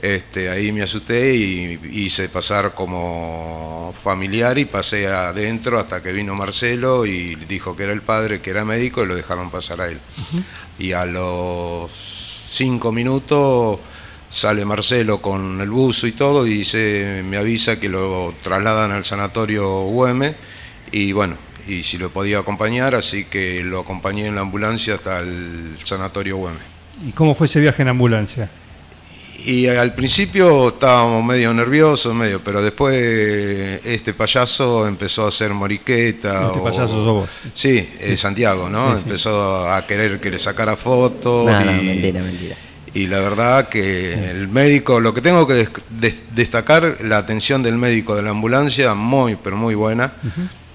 Este, 0.03 0.51
ahí 0.51 0.73
me 0.73 0.83
asusté 0.83 1.35
y 1.35 1.81
hice 1.91 2.29
pasar 2.29 2.75
como 2.75 3.95
familiar 3.99 4.59
y 4.59 4.67
pasé 4.67 5.07
adentro 5.07 5.79
hasta 5.79 6.03
que 6.03 6.13
vino 6.13 6.35
Marcelo 6.35 7.07
y 7.07 7.35
dijo 7.35 7.75
que 7.75 7.85
era 7.85 7.93
el 7.93 8.03
padre, 8.03 8.43
que 8.43 8.51
era 8.51 8.65
médico 8.65 9.03
y 9.03 9.07
lo 9.07 9.15
dejaron 9.15 9.51
pasar 9.51 9.81
a 9.81 9.89
él. 9.89 9.99
Y 10.79 10.93
a 10.93 11.07
los 11.07 11.91
cinco 11.91 12.93
minutos 12.93 13.81
sale 14.37 14.65
Marcelo 14.67 15.23
con 15.23 15.61
el 15.63 15.71
buzo 15.71 16.07
y 16.07 16.13
todo 16.13 16.47
y 16.47 16.51
dice, 16.59 17.23
me 17.25 17.39
avisa 17.39 17.81
que 17.81 17.89
lo 17.89 18.35
trasladan 18.43 18.91
al 18.93 19.05
sanatorio 19.05 19.81
UM 19.81 20.23
y 20.93 21.13
bueno, 21.13 21.39
y 21.67 21.83
si 21.83 21.97
lo 21.97 22.11
podía 22.11 22.39
acompañar, 22.41 22.95
así 22.95 23.25
que 23.25 23.65
lo 23.65 23.81
acompañé 23.81 24.27
en 24.27 24.35
la 24.35 24.43
ambulancia 24.43 24.97
hasta 24.97 25.21
el 25.21 25.77
sanatorio 25.83 26.37
UM. 26.37 26.53
¿Y 27.09 27.13
cómo 27.13 27.35
fue 27.35 27.47
ese 27.47 27.61
viaje 27.61 27.81
en 27.83 27.89
ambulancia? 27.89 28.51
Y 29.45 29.67
al 29.69 29.95
principio 29.95 30.69
estábamos 30.69 31.25
medio 31.25 31.55
nerviosos, 31.55 32.15
medio, 32.15 32.41
pero 32.43 32.63
después 32.63 32.95
este 33.85 34.13
payaso 34.13 34.87
empezó 34.87 35.25
a 35.25 35.29
hacer 35.29 35.51
moriqueta. 35.55 36.47
Este 36.47 36.59
o- 36.59 36.65
payaso 36.65 36.89
sos 36.89 37.07
vos. 37.07 37.29
Sí, 37.55 37.89
eh, 38.01 38.17
Santiago, 38.17 38.69
¿no? 38.69 38.89
Sí, 38.93 38.97
sí. 38.99 39.03
Empezó 39.07 39.71
a 39.73 39.87
querer 39.87 40.21
que 40.21 40.31
le 40.31 40.39
sacara 40.39 40.77
fotos. 40.77 41.47
No, 41.51 41.61
mentira, 41.83 42.23
mentira. 42.23 42.57
Y 42.97 43.07
la 43.07 43.21
verdad 43.21 43.69
que 43.69 44.31
el 44.31 44.49
médico, 44.49 45.01
lo 45.01 45.13
que 45.13 45.21
tengo 45.21 45.47
que 45.47 45.55
des- 45.55 45.71
des- 45.91 46.17
destacar, 46.35 46.99
la 47.03 47.19
atención 47.19 47.63
del 47.63 47.77
médico 47.77 48.15
de 48.17 48.23
la 48.23 48.31
ambulancia, 48.31 48.95
muy, 48.95 49.37
pero 49.37 49.57
muy 49.57 49.75
buena, 49.75 50.15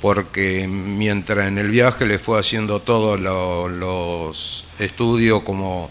porque 0.01 0.67
mientras 0.67 1.47
en 1.47 1.57
el 1.57 1.69
viaje 1.69 2.05
le 2.05 2.19
fue 2.19 2.39
haciendo 2.39 2.79
todos 2.81 3.19
lo- 3.19 3.67
los 3.69 4.65
estudios 4.79 5.41
como 5.41 5.89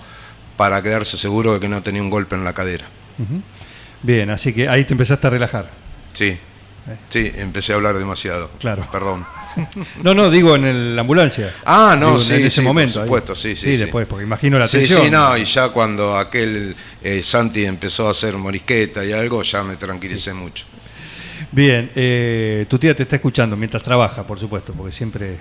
para 0.56 0.82
quedarse 0.82 1.16
seguro 1.16 1.54
de 1.54 1.60
que 1.60 1.68
no 1.68 1.82
tenía 1.82 2.02
un 2.02 2.10
golpe 2.10 2.37
en 2.37 2.44
la 2.44 2.52
cadera. 2.52 2.87
Bien, 4.02 4.30
así 4.30 4.52
que 4.52 4.68
ahí 4.68 4.84
te 4.84 4.94
empezaste 4.94 5.26
a 5.26 5.30
relajar. 5.30 5.70
Sí, 6.12 6.38
sí, 7.08 7.30
empecé 7.37 7.72
a 7.72 7.76
hablar 7.76 7.96
demasiado. 7.99 8.50
Claro. 8.58 8.87
Perdón. 8.90 9.25
No, 10.02 10.14
no, 10.14 10.30
digo 10.30 10.54
en 10.56 10.64
el- 10.64 10.94
la 10.96 11.00
ambulancia. 11.02 11.52
Ah, 11.64 11.96
no, 11.99 12.06
Digo, 12.06 12.18
sí, 12.20 12.34
en 12.34 12.46
ese 12.46 12.60
sí, 12.60 12.62
momento. 12.62 12.94
por 12.94 13.02
ahí. 13.02 13.06
supuesto, 13.08 13.34
sí, 13.34 13.56
sí, 13.56 13.72
sí. 13.75 13.76
después, 13.78 14.06
porque 14.06 14.25
imagino 14.25 14.58
la 14.58 14.68
Sí, 14.68 14.78
tensión. 14.78 15.02
sí, 15.04 15.10
no, 15.10 15.37
y 15.37 15.44
ya 15.44 15.68
cuando 15.70 16.16
aquel 16.16 16.76
eh, 17.02 17.22
Santi 17.22 17.64
empezó 17.64 18.06
a 18.06 18.12
hacer 18.12 18.37
morisqueta 18.37 19.04
y 19.04 19.12
algo, 19.12 19.42
ya 19.42 19.62
me 19.64 19.76
tranquilicé 19.76 20.32
mucho. 20.32 20.66
Bien, 21.52 21.90
eh, 21.96 22.64
tu 22.68 22.78
tía 22.78 22.94
te 22.94 23.02
está 23.02 23.16
escuchando 23.16 23.56
mientras 23.56 23.82
trabaja, 23.82 24.22
por 24.25 24.38
supuesto, 24.38 24.72
porque 24.72 24.92
siempre. 24.92 25.37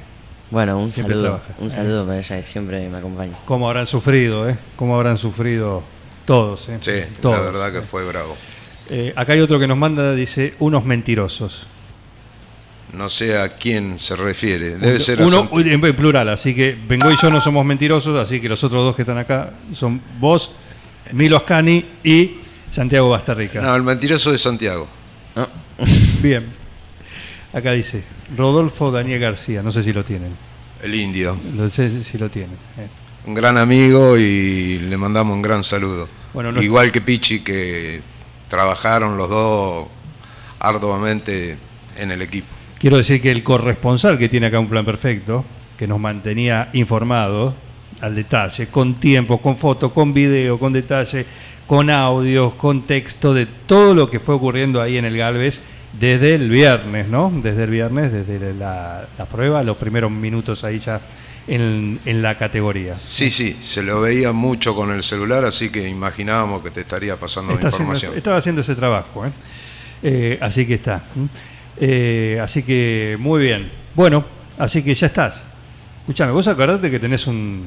Bueno, 0.50 0.80
un 0.80 0.92
Siempre 0.92 1.14
saludo. 1.14 1.30
trabaja. 1.38 1.54
Un 1.60 1.70
saludo 1.70 2.06
para 2.08 2.18
ella 2.18 2.38
que 2.38 2.44
siempre 2.44 2.90
me 2.90 2.98
acompaña. 2.98 3.38
¿Cómo 3.46 3.68
habrán 3.68 3.86
sufrido, 3.86 4.50
eh? 4.50 4.58
¿Cómo 4.76 4.96
habrán 4.96 5.20
sufrido 5.20 5.84
todos, 6.26 6.68
eh? 6.70 6.78
Sí, 6.82 6.92
Todos, 7.22 7.38
la 7.38 7.44
verdad 7.52 7.70
eh. 7.70 7.74
que 7.74 7.82
fue 7.86 8.04
bravo. 8.06 8.36
Eh, 8.90 9.14
acá 9.16 9.34
hay 9.34 9.40
otro 9.42 9.60
que 9.60 9.68
nos 9.68 9.78
manda, 9.78 10.14
dice, 10.16 10.56
unos 10.60 10.84
mentirosos. 10.86 11.68
No 12.94 13.08
sé 13.08 13.38
a 13.38 13.50
quién 13.56 14.00
se 14.00 14.16
refiere. 14.16 14.78
Debe 14.78 15.00
ser 15.00 15.22
a 15.22 15.26
Uno 15.26 15.48
en 15.54 15.96
plural, 15.96 16.28
así 16.30 16.56
que 16.56 16.76
Bengo 16.88 17.12
y 17.12 17.16
yo 17.22 17.30
no 17.30 17.40
somos 17.40 17.64
mentirosos, 17.64 18.18
así 18.18 18.40
que 18.42 18.50
los 18.50 18.64
otros 18.64 18.84
dos 18.84 18.96
que 18.96 19.04
están 19.04 19.20
acá 19.20 19.54
son 19.74 20.02
vos, 20.20 20.52
Milo 21.14 21.38
Ascani 21.38 21.86
y 22.04 22.38
Santiago 22.72 23.10
Bastarrica. 23.10 23.62
No, 23.62 23.76
el 23.76 23.84
mentiroso 23.84 24.32
de 24.32 24.40
Santiago. 24.40 24.88
No. 25.36 25.48
Bien. 26.24 26.46
Acá 27.54 27.74
dice, 27.74 28.04
Rodolfo 28.36 28.92
Daniel 28.92 29.20
García, 29.20 29.62
no 29.62 29.72
sé 29.72 29.84
si 29.84 29.94
lo 29.94 30.04
tienen. 30.04 30.32
El 30.82 30.96
indio. 30.96 31.38
No 31.56 31.70
sé 31.70 32.04
si 32.04 32.18
lo 32.18 32.30
tienen. 32.30 32.56
eh. 32.78 32.88
Un 33.26 33.36
gran 33.36 33.58
amigo 33.58 34.18
y 34.18 34.80
le 34.80 34.98
mandamos 34.98 35.36
un 35.36 35.42
gran 35.44 35.64
saludo. 35.64 36.08
Bueno, 36.34 36.52
no- 36.52 36.62
Igual 36.62 36.92
que 36.92 37.02
Pichi, 37.02 37.42
que 37.42 38.02
trabajaron 38.50 39.18
los 39.18 39.30
dos 39.30 39.88
arduamente 40.60 41.58
en 41.98 42.12
el 42.12 42.22
equipo. 42.22 42.48
Quiero 42.78 42.98
decir 42.98 43.22
que 43.22 43.32
el 43.32 43.44
corresponsal 43.44 44.18
que 44.18 44.30
tiene 44.30 44.48
acá 44.48 44.60
un 44.60 44.70
plan 44.70 44.86
perfecto, 44.86 45.46
que 45.78 45.88
nos 45.88 46.00
mantenía 46.00 46.70
informados 46.74 47.54
al 48.02 48.16
detalle, 48.16 48.68
con 48.68 48.96
tiempo, 48.96 49.40
con 49.40 49.58
fotos, 49.58 49.92
con 49.92 50.14
video, 50.14 50.58
con 50.58 50.74
detalle, 50.74 51.26
con 51.68 51.90
audios, 51.90 52.56
con 52.56 52.84
texto, 52.84 53.34
de 53.34 53.46
todo 53.46 53.94
lo 53.94 54.10
que 54.10 54.20
fue 54.20 54.36
ocurriendo 54.36 54.82
ahí 54.82 54.98
en 54.98 55.06
el 55.06 55.18
Galvez 55.18 55.62
desde 56.00 56.36
el 56.36 56.50
viernes, 56.50 57.08
¿no? 57.08 57.32
Desde 57.36 57.64
el 57.64 57.70
viernes, 57.70 58.12
desde 58.12 58.54
la, 58.54 59.08
prueba, 59.32 59.64
los 59.64 59.78
primeros 59.78 60.12
minutos 60.12 60.64
ahí 60.64 60.80
ya 60.80 61.02
en, 61.50 62.00
en 62.06 62.22
la 62.22 62.38
categoría. 62.38 62.96
Sí, 62.96 63.30
sí, 63.30 63.58
se 63.60 63.82
lo 63.84 64.02
veía 64.02 64.32
mucho 64.34 64.76
con 64.76 64.92
el 64.92 65.02
celular, 65.04 65.44
así 65.46 65.70
que 65.72 65.88
imaginábamos 65.90 66.62
que 66.64 66.70
te 66.72 66.82
estaría 66.82 67.16
pasando 67.18 67.54
Está 67.54 67.68
haciendo- 67.70 67.78
información. 67.94 68.14
estaba 68.18 68.38
haciendo 68.38 68.62
ese 68.62 68.76
trabajo, 68.76 69.26
¿eh? 69.26 69.32
Eh, 70.04 70.38
así 70.42 70.66
que 70.66 70.76
está. 70.76 71.04
Eh, 71.78 72.40
así 72.42 72.64
que 72.64 73.18
muy 73.20 73.42
bien. 73.42 73.70
Bueno, 73.96 74.24
así 74.58 74.84
que 74.84 74.94
ya 74.96 75.08
estás. 75.08 75.44
Escuchame, 76.02 76.32
vos 76.32 76.48
acordate 76.48 76.90
que 76.90 77.00
tenés 77.00 77.28
un 77.28 77.66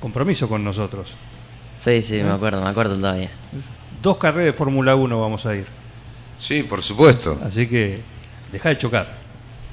compromiso 0.00 0.48
con 0.48 0.64
nosotros. 0.64 1.14
Sí, 1.76 2.02
sí, 2.02 2.14
me 2.22 2.30
acuerdo, 2.30 2.62
me 2.62 2.68
acuerdo 2.68 2.96
todavía. 2.96 3.30
Dos 4.02 4.18
carreras 4.18 4.46
de 4.46 4.52
Fórmula 4.52 4.94
1 4.96 5.20
vamos 5.20 5.44
a 5.46 5.54
ir. 5.56 5.66
Sí, 6.36 6.62
por 6.62 6.82
supuesto. 6.82 7.38
Así 7.44 7.66
que 7.66 8.00
deja 8.52 8.68
de 8.70 8.78
chocar. 8.78 9.23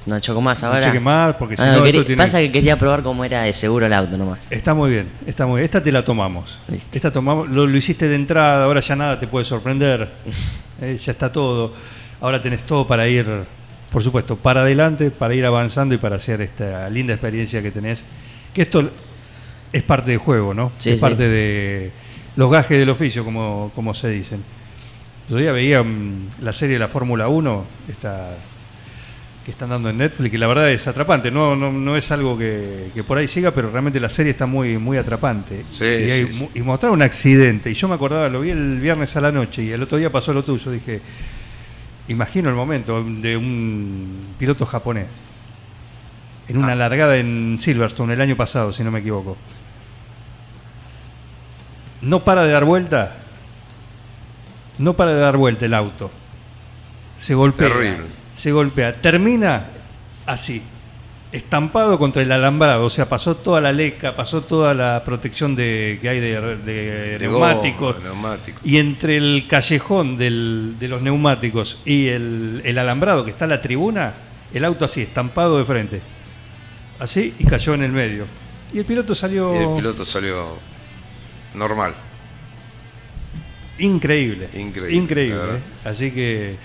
No 0.06 0.20
choco 0.20 0.42
más 0.42 0.62
No 0.64 0.70
ahora. 0.70 0.88
choque 0.88 1.00
más, 1.00 1.36
porque 1.36 1.56
si 1.56 1.62
Ah, 1.64 1.74
no, 1.78 1.86
esto 1.86 2.04
tiene- 2.06 2.22
Pasa 2.24 2.40
que 2.40 2.52
quería 2.52 2.76
probar 2.78 3.04
cómo 3.04 3.24
era 3.24 3.44
de 3.44 3.54
seguro 3.54 3.86
el 3.86 3.94
auto 3.94 4.18
nomás. 4.18 4.52
Está 4.52 4.74
muy 4.74 4.90
bien, 4.90 5.08
está 5.28 5.46
muy 5.46 5.58
bien. 5.58 5.66
Esta 5.66 5.84
te 5.84 5.92
la 5.92 6.04
tomamos. 6.04 6.60
Esta 6.92 7.12
tomamos, 7.12 7.50
lo, 7.50 7.68
lo 7.68 7.78
hiciste 7.78 8.08
de 8.08 8.16
entrada, 8.16 8.66
ahora 8.66 8.80
ya 8.82 8.96
nada 8.96 9.20
te 9.20 9.28
puede 9.28 9.46
sorprender. 9.46 10.10
Eh, 10.84 10.98
ya 10.98 11.12
está 11.12 11.32
todo. 11.32 11.74
Ahora 12.22 12.42
tenés 12.42 12.64
todo 12.64 12.88
para 12.88 13.08
ir, 13.08 13.28
por 13.92 14.02
supuesto, 14.02 14.36
para 14.36 14.62
adelante, 14.62 15.12
para 15.12 15.36
ir 15.36 15.46
avanzando 15.46 15.94
y 15.94 16.00
para 16.00 16.16
hacer 16.16 16.42
esta 16.42 16.90
linda 16.90 17.14
experiencia 17.14 17.62
que 17.62 17.70
tenés. 17.70 18.04
Que 18.52 18.64
esto 18.64 18.90
es 19.72 19.84
parte 19.84 20.10
del 20.10 20.18
juego, 20.18 20.56
¿no? 20.56 20.72
Sí, 20.80 20.90
es 20.90 20.96
sí. 20.96 21.02
parte 21.02 21.30
de 21.30 21.92
los 22.36 22.50
gajes 22.52 22.80
del 22.80 22.90
oficio, 22.90 23.24
como, 23.24 23.72
como 23.76 23.94
se 23.94 24.10
dicen. 24.10 24.40
El 25.28 25.36
otro 25.36 25.38
día 25.38 25.52
veía 25.52 25.84
mm, 25.84 26.30
la 26.42 26.52
serie 26.52 26.74
de 26.74 26.80
la 26.80 26.88
Fórmula 26.88 27.28
1, 27.28 27.64
esta 27.88 28.30
que 29.46 29.52
están 29.52 29.70
dando 29.70 29.90
en 29.90 29.98
Netflix, 29.98 30.34
y 30.34 30.38
la 30.38 30.46
verdad 30.48 30.70
es 30.72 30.88
atrapante. 30.88 31.32
No, 31.32 31.56
no, 31.56 31.72
no 31.72 31.98
es 31.98 32.12
algo 32.12 32.38
que, 32.38 32.92
que 32.94 33.04
por 33.04 33.18
ahí 33.18 33.28
siga, 33.28 33.52
pero 33.52 33.72
realmente 33.72 34.00
la 34.00 34.10
serie 34.10 34.32
está 34.34 34.46
muy, 34.46 34.78
muy 34.78 34.98
atrapante. 34.98 35.64
Sí, 35.64 35.84
y, 35.84 35.88
hay 36.12 36.32
sí, 36.32 36.50
y 36.54 36.62
mostrar 36.62 36.92
un 36.92 37.02
accidente. 37.02 37.72
Y 37.72 37.74
yo 37.74 37.88
me 37.88 37.96
acordaba, 37.96 38.30
lo 38.30 38.42
vi 38.42 38.52
el 38.52 38.80
viernes 38.80 39.16
a 39.16 39.22
la 39.22 39.32
noche, 39.32 39.64
y 39.64 39.72
el 39.72 39.82
otro 39.82 39.98
día 39.98 40.12
pasó 40.12 40.32
lo 40.32 40.44
tuyo. 40.44 40.70
Dije, 40.72 41.02
imagino 42.08 42.50
el 42.50 42.56
momento 42.56 43.04
de 43.04 43.36
un 43.36 44.20
piloto 44.38 44.66
japonés. 44.66 45.08
En 46.48 46.58
una 46.58 46.74
Ah. 46.74 46.76
largada 46.76 47.18
en 47.18 47.58
Silverstone 47.60 48.14
el 48.14 48.22
año 48.22 48.36
pasado, 48.36 48.72
si 48.72 48.84
no 48.84 48.92
me 48.92 49.00
equivoco. 49.00 49.38
No 52.02 52.24
para 52.24 52.44
de 52.44 52.52
dar 52.52 52.66
vuelta. 52.66 53.16
No 54.78 54.94
para 54.96 55.14
de 55.14 55.20
dar 55.20 55.38
vuelta 55.38 55.66
el 55.66 55.74
auto. 55.74 56.12
Se 57.20 57.34
golpea. 57.36 57.70
Terrible. 57.70 58.21
Se 58.42 58.52
golpea. 58.52 58.94
Termina 58.94 59.68
así. 60.26 60.64
Estampado 61.32 62.00
contra 62.00 62.24
el 62.24 62.32
alambrado. 62.32 62.86
O 62.86 62.90
sea, 62.90 63.08
pasó 63.08 63.36
toda 63.38 63.62
la 63.62 63.72
leca, 63.72 64.16
pasó 64.16 64.42
toda 64.42 64.74
la 64.74 65.04
protección 65.06 65.56
de, 65.56 66.00
que 66.02 66.10
hay 66.10 66.20
de, 66.20 66.58
de 66.58 67.20
De 67.20 67.28
goma, 67.28 67.54
neumáticos. 67.54 67.98
Y 68.66 68.78
entre 68.80 69.18
el 69.18 69.46
callejón 69.48 70.18
del- 70.18 70.76
de 70.80 70.88
los 70.88 71.04
neumáticos 71.04 71.80
y 71.86 72.08
el, 72.08 72.62
el 72.66 72.78
alambrado 72.80 73.24
que 73.24 73.30
está 73.32 73.46
en 73.46 73.52
la 73.52 73.62
tribuna, 73.62 74.14
el 74.54 74.66
auto 74.66 74.86
así, 74.86 75.02
estampado 75.02 75.60
de 75.60 75.66
frente. 75.66 76.02
Así 77.00 77.34
y 77.38 77.46
cayó 77.46 77.76
en 77.76 77.84
el 77.84 77.92
medio. 77.92 78.26
Y 78.74 78.80
el 78.80 78.86
piloto 78.86 79.14
salió 79.14 79.54
Y 79.54 79.58
el 79.58 79.76
piloto 79.76 80.04
salió 80.04 80.58
normal. 81.54 81.94
increíble. 83.80 84.50
Increíble, 84.56 84.96
Increíble. 84.98 85.56
¿eh? 85.58 85.60
Así 85.90 86.12
que 86.12 86.58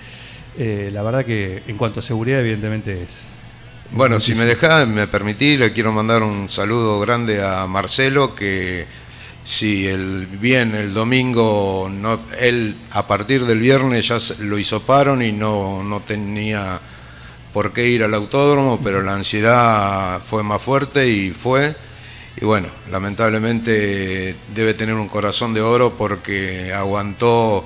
eh, 0.59 0.91
la 0.93 1.03
verdad 1.03 1.25
que 1.25 1.63
en 1.67 1.77
cuanto 1.77 2.01
a 2.01 2.03
seguridad, 2.03 2.41
evidentemente 2.41 3.03
es. 3.03 3.11
Bueno, 3.93 4.19
si 4.19 4.35
me 4.35 4.45
dejás, 4.45 4.89
me 4.89 5.07
permitís, 5.07 5.59
le 5.59 5.73
quiero 5.73 5.93
mandar 5.93 6.23
un 6.23 6.49
saludo 6.49 6.99
grande 7.01 7.43
a 7.43 7.67
Marcelo, 7.67 8.35
que 8.35 8.87
si 9.45 9.87
el 9.87 10.27
bien 10.27 10.75
el 10.75 10.93
domingo, 10.93 11.89
no, 11.91 12.21
él 12.41 12.75
a 12.91 13.07
partir 13.07 13.45
del 13.45 13.61
viernes 13.61 14.09
ya 14.09 14.19
lo 14.41 14.59
hisoparon 14.59 15.23
y 15.23 15.31
no, 15.31 15.85
no 15.85 16.01
tenía 16.01 16.81
por 17.53 17.73
qué 17.73 17.89
ir 17.89 18.03
al 18.03 18.13
autódromo, 18.13 18.81
pero 18.83 19.03
la 19.03 19.15
ansiedad 19.15 20.21
fue 20.21 20.43
más 20.43 20.61
fuerte 20.61 21.09
y 21.09 21.31
fue. 21.31 21.77
Y 22.39 22.45
bueno, 22.45 22.69
lamentablemente 22.91 24.35
debe 24.55 24.75
tener 24.75 24.97
un 24.97 25.09
corazón 25.09 25.55
de 25.55 25.61
oro 25.61 25.97
porque 25.97 26.73
aguantó 26.75 27.65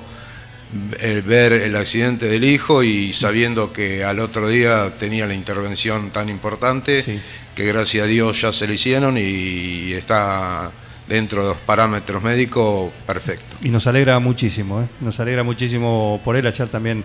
ver 1.25 1.51
el 1.51 1.75
accidente 1.75 2.27
del 2.27 2.43
hijo 2.43 2.83
y 2.83 3.11
sabiendo 3.13 3.73
que 3.73 4.03
al 4.03 4.19
otro 4.19 4.47
día 4.47 4.95
tenía 4.97 5.25
la 5.27 5.33
intervención 5.33 6.11
tan 6.11 6.29
importante, 6.29 7.03
Sí. 7.03 7.19
que 7.55 7.65
gracias 7.65 8.03
a 8.05 8.07
Dios 8.07 8.41
ya 8.41 8.53
se 8.53 8.67
le 8.67 8.75
hicieron 8.75 9.17
y 9.17 9.91
está 9.93 10.71
dentro 11.07 11.41
de 11.43 11.49
los 11.49 11.57
parámetros 11.57 12.23
médicos, 12.23 12.91
perfecto. 13.05 13.57
Y 13.61 13.69
nos 13.69 13.85
alegra 13.87 14.17
muchísimo, 14.19 14.81
¿eh? 14.81 14.85
nos 15.01 15.19
alegra 15.19 15.43
muchísimo 15.43 16.21
por 16.23 16.37
él. 16.37 16.47
Ayer 16.47 16.69
también 16.69 17.03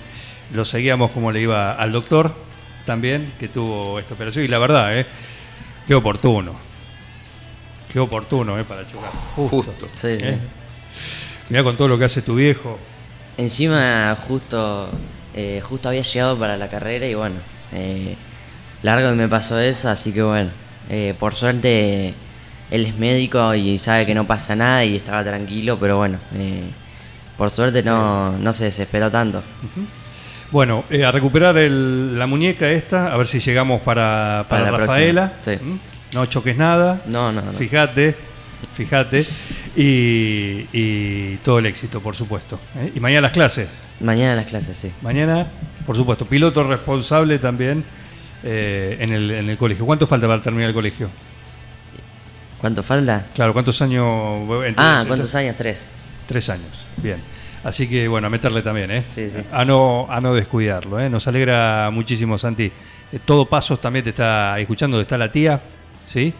lo 0.53 0.65
seguíamos 0.65 1.11
como 1.11 1.33
le 1.33 1.41
iba 1.41 1.73
al 1.73 1.91
doctor, 1.91 2.33
también, 2.85 3.33
que 3.41 3.49
tuvo 3.49 3.99
esta 3.99 4.15
operación. 4.15 4.45
Y 4.45 4.49
la 4.49 4.59
verdad, 4.59 4.97
¿eh? 4.97 5.07
qué 5.89 5.95
oportuno. 5.97 6.55
Qué 7.93 7.99
oportuno 7.99 8.57
¿eh? 8.59 8.65
para 8.65 8.87
chocar. 8.87 9.11
Justo. 9.35 9.57
Justo. 9.73 9.89
Sí. 9.97 10.09
¿eh? 10.21 10.39
Mirá 11.49 11.65
con 11.65 11.77
todo 11.77 11.89
lo 11.89 11.99
que 11.99 12.05
hace 12.05 12.23
tu 12.23 12.37
viejo. 12.37 12.79
Encima 13.39 14.17
justo 14.27 14.89
eh, 15.35 15.61
justo 15.63 15.89
había 15.89 16.03
llegado 16.03 16.39
para 16.39 16.57
la 16.57 16.69
carrera 16.69 17.07
y 17.07 17.15
bueno, 17.15 17.37
eh, 17.73 18.17
largo 18.83 19.15
me 19.15 19.29
pasó 19.29 19.59
eso, 19.61 19.91
así 19.91 20.13
que 20.13 20.23
bueno, 20.23 20.51
eh, 20.89 21.15
por 21.19 21.35
suerte 21.35 22.15
él 22.71 22.87
es 22.87 22.97
médico 22.97 23.55
y 23.55 23.79
sabe 23.79 24.07
que 24.07 24.15
no 24.15 24.27
pasa 24.27 24.57
nada 24.57 24.85
y 24.85 24.97
estaba 24.97 25.23
tranquilo, 25.23 25.79
pero 25.79 25.99
bueno, 25.99 26.19
eh, 26.35 26.63
por 27.37 27.51
suerte 27.51 27.83
no, 27.83 28.33
no 28.39 28.53
se 28.55 28.65
desesperó 28.65 29.11
tanto. 29.11 29.43
Bueno, 30.51 30.85
eh, 30.89 31.05
a 31.05 31.11
recuperar 31.13 31.59
el- 31.59 32.19
la 32.19 32.27
muñeca 32.27 32.71
esta, 32.71 33.13
a 33.13 33.17
ver 33.19 33.27
si 33.27 33.41
llegamos 33.41 33.83
para, 33.83 34.47
para, 34.49 34.63
Para 34.65 34.71
la 34.73 34.79
Rafaela. 34.79 35.33
sí. 35.43 35.57
¿Mm? 35.61 35.79
No 36.15 36.25
choques 36.27 36.57
nada. 36.57 37.03
No, 37.07 37.31
no, 37.33 37.43
no. 37.43 37.53
Fíjate, 37.53 38.17
fíjate. 38.75 39.25
Y, 39.77 40.67
y 40.73 41.37
todo 41.45 41.59
el 41.59 41.67
éxito, 41.67 42.01
por 42.01 42.17
supuesto. 42.17 42.59
¿eh? 42.77 42.93
Y 42.95 43.01
mañana 43.01 43.23
las 43.23 43.33
clases. 43.33 43.69
Mañana 44.01 44.35
las 44.35 44.47
clases, 44.47 44.77
sí. 44.77 44.91
Mañana, 45.03 45.47
por 45.87 45.97
supuesto, 45.97 46.27
piloto 46.27 46.63
responsable 46.65 47.39
también 47.39 47.85
eh, 48.43 48.97
en, 49.01 49.13
el, 49.13 49.31
en 49.31 49.49
el 49.51 49.57
colegio. 49.59 49.85
¿Cuánto 49.87 50.07
falta 50.07 50.27
para 50.27 50.41
terminar 50.43 50.69
el 50.69 50.75
colegio? 50.75 51.09
¿Cuánto 52.61 52.83
falta? 52.83 53.27
Claro, 53.35 53.53
¿cuántos 53.53 53.81
años? 53.83 54.41
entre- 54.67 54.75
Ah, 54.79 54.95
entre- 54.99 55.09
¿cuántos 55.09 55.35
años? 55.35 55.57
Tres. 55.57 55.89
Tres 56.27 56.49
años, 56.49 56.87
bien. 56.97 57.19
Así 57.65 57.89
que 57.89 58.07
bueno, 58.09 58.29
a 58.29 58.31
meterle 58.31 58.63
también, 58.63 58.91
¿eh? 58.91 59.05
Sí, 59.09 59.29
sí. 59.31 59.43
A 59.53 59.65
no, 59.65 60.07
a 60.09 60.21
no 60.21 60.35
descuidarlo, 60.35 61.01
¿eh? 61.01 61.11
Nos 61.11 61.27
alegra 61.27 61.91
muchísimo, 61.93 62.39
Santi. 62.39 62.65
Eh, 63.13 63.19
Todo 63.25 63.47
Pasos 63.47 63.81
también 63.81 64.05
te 64.05 64.11
está 64.11 64.59
escuchando, 64.59 65.01
está 65.01 65.19
la 65.19 65.31
tía, 65.31 65.61
¿sí? 66.05 66.33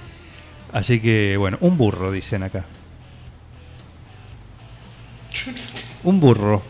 Así 0.77 1.01
que 1.01 1.39
bueno, 1.39 1.57
un 1.63 1.79
burro, 1.79 2.13
dicen 2.13 2.43
acá. 2.43 2.63
Un 6.05 6.21
burro. 6.21 6.63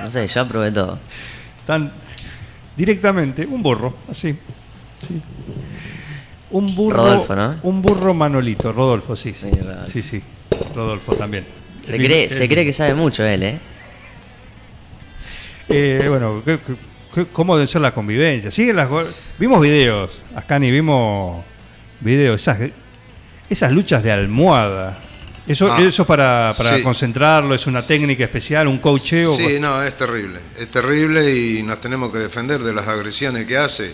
No 0.00 0.10
sé, 0.10 0.26
yo 0.26 0.40
aprobé 0.40 0.72
todo. 0.72 0.98
Tan 1.66 1.92
directamente, 2.78 3.44
un 3.44 3.62
burro, 3.62 3.94
así. 4.10 4.34
Sí. 4.96 5.20
Un 6.50 6.74
burro. 6.74 6.96
Rodolfo, 6.96 7.36
¿no? 7.36 7.60
Un 7.62 7.82
burro 7.82 8.14
Manolito, 8.14 8.72
Rodolfo, 8.72 9.16
sí, 9.16 9.34
sí. 9.34 9.50
Sí, 9.50 9.60
Rodolfo. 9.60 9.90
Sí, 9.90 10.02
sí. 10.02 10.22
Rodolfo 10.74 11.14
también. 11.16 11.46
Se 11.82 11.98
cree, 11.98 12.24
el- 12.24 12.30
se 12.30 12.48
cree 12.48 12.64
que 12.64 12.72
sabe 12.72 12.94
mucho 12.94 13.22
él, 13.22 13.42
¿eh? 13.42 13.58
Eh, 15.68 16.06
bueno, 16.08 16.40
¿qué- 16.42 16.58
qué- 16.66 16.76
qué- 17.14 17.26
¿cómo 17.26 17.54
deben 17.56 17.68
ser 17.68 17.82
las 17.82 17.92
convivencias? 17.92 18.54
Siguen 18.54 18.76
las, 18.76 18.88
vimos 19.38 19.60
videos, 19.60 20.22
Ascani, 20.34 20.70
vimos 20.70 21.44
videos, 22.04 22.40
esas, 22.40 22.58
esas 23.50 23.72
luchas 23.72 24.02
de 24.02 24.12
almohada. 24.12 25.00
Eso, 25.46 25.70
Ah, 25.70 25.78
eso 25.82 26.02
es 26.02 26.08
para, 26.08 26.52
para 26.56 26.76
sí. 26.78 26.82
concentrarlo, 26.82 27.54
es 27.54 27.66
una 27.66 27.82
técnica 27.86 28.24
especial, 28.24 28.66
un 28.66 28.78
coacheo. 28.78 29.34
Sí, 29.34 29.58
no, 29.60 29.82
es 29.82 29.94
terrible. 29.96 30.40
Es 30.58 30.68
terrible 30.70 31.34
y 31.34 31.62
nos 31.62 31.80
tenemos 31.82 32.10
que 32.10 32.18
defender 32.18 32.62
de 32.62 32.72
las 32.72 32.88
agresiones 32.88 33.44
que 33.44 33.56
hace. 33.58 33.92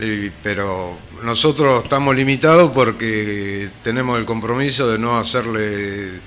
Y- 0.00 0.30
Pero 0.42 0.98
nosotros 1.24 1.84
estamos 1.84 2.14
limitados 2.14 2.70
porque 2.72 3.68
tenemos 3.82 4.18
el 4.18 4.26
compromiso 4.26 4.90
de 4.90 4.98
no 4.98 5.16
hacerle 5.18 6.16
eh, 6.16 6.20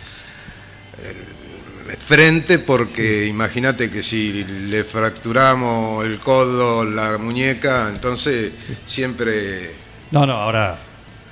frente 2.00 2.58
porque 2.60 3.26
imagínate 3.28 3.92
que 3.92 4.02
si 4.02 4.44
le 4.44 4.84
fracturamos 4.84 6.04
el 6.06 6.20
codo, 6.20 6.84
la 6.84 7.18
muñeca, 7.18 7.90
entonces 7.90 8.52
siempre... 8.84 9.72
No, 10.12 10.26
no, 10.26 10.34
ahora 10.34 10.78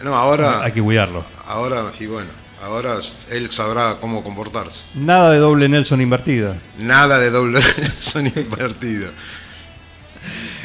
No, 0.04 0.16
ahora... 0.16 0.64
hay 0.64 0.72
que 0.72 0.82
cuidarlo. 0.82 1.26
Ahora, 1.46 1.84
y 2.00 2.06
bueno, 2.06 2.30
ahora 2.62 2.96
él 3.32 3.52
sabrá 3.52 3.98
cómo 4.00 4.24
comportarse. 4.24 4.86
Nada 4.96 5.32
de 5.32 5.40
doble 5.40 5.68
Nelson 5.70 6.02
invertida. 6.02 6.56
Nada 6.78 7.20
de 7.20 7.30
doble 7.32 7.62
son 7.96 8.28
invertido. 8.28 9.12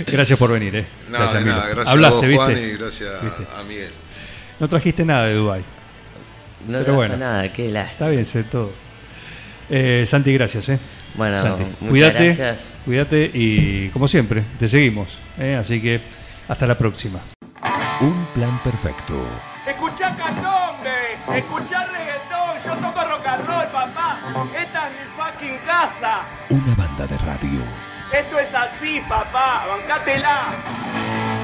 Gracias 0.06 0.38
por 0.38 0.50
venir, 0.52 0.74
eh. 0.76 0.86
No, 1.08 1.18
Gracias, 1.18 1.44
de 1.44 1.50
nada, 1.50 1.66
gracias 1.68 1.88
Hablaste, 1.88 2.26
a 2.26 2.28
vos, 2.28 2.36
Juan, 2.36 2.48
¿viste? 2.54 2.68
y 2.68 2.76
gracias 2.76 3.22
¿Viste? 3.22 3.46
a 3.56 3.62
Miguel. 3.62 3.90
No 4.60 4.68
trajiste 4.68 5.04
nada 5.04 5.26
de 5.26 5.34
Dubai. 5.34 5.60
No 6.66 6.72
Pero 6.72 6.84
trajo 6.84 6.96
bueno. 6.96 7.16
nada, 7.16 7.52
qué 7.52 7.68
lástima. 7.70 7.92
Está 7.92 8.08
bien, 8.08 8.26
sé 8.26 8.42
todo. 8.44 8.72
Eh, 9.70 10.04
Santi, 10.06 10.32
gracias, 10.34 10.68
eh. 10.70 10.78
Bueno, 11.14 11.40
Santi, 11.40 11.62
muchas 11.80 11.88
cuídate, 11.90 12.24
gracias. 12.26 12.74
cuídate 12.84 13.30
y 13.32 13.88
como 13.90 14.08
siempre, 14.08 14.42
te 14.58 14.66
seguimos. 14.68 15.18
eh, 15.38 15.56
Así 15.56 15.80
que 15.80 16.00
hasta 16.48 16.66
la 16.66 16.76
próxima. 16.76 17.20
Un 18.04 18.26
plan 18.34 18.62
perfecto. 18.62 19.14
Escuchá 19.66 20.14
candombe, 20.14 21.14
escuchá 21.38 21.86
reggaetón, 21.86 22.58
yo 22.62 22.76
toco 22.76 23.02
rock 23.02 23.26
and 23.26 23.46
roll, 23.46 23.66
papá. 23.68 24.20
Esta 24.54 24.88
es 24.88 24.92
mi 24.92 25.06
fucking 25.16 25.58
casa. 25.64 26.24
Una 26.50 26.74
banda 26.74 27.06
de 27.06 27.16
radio. 27.16 27.62
Esto 28.12 28.38
es 28.38 28.54
así, 28.54 29.00
papá, 29.08 29.64
bancátela. 29.66 31.43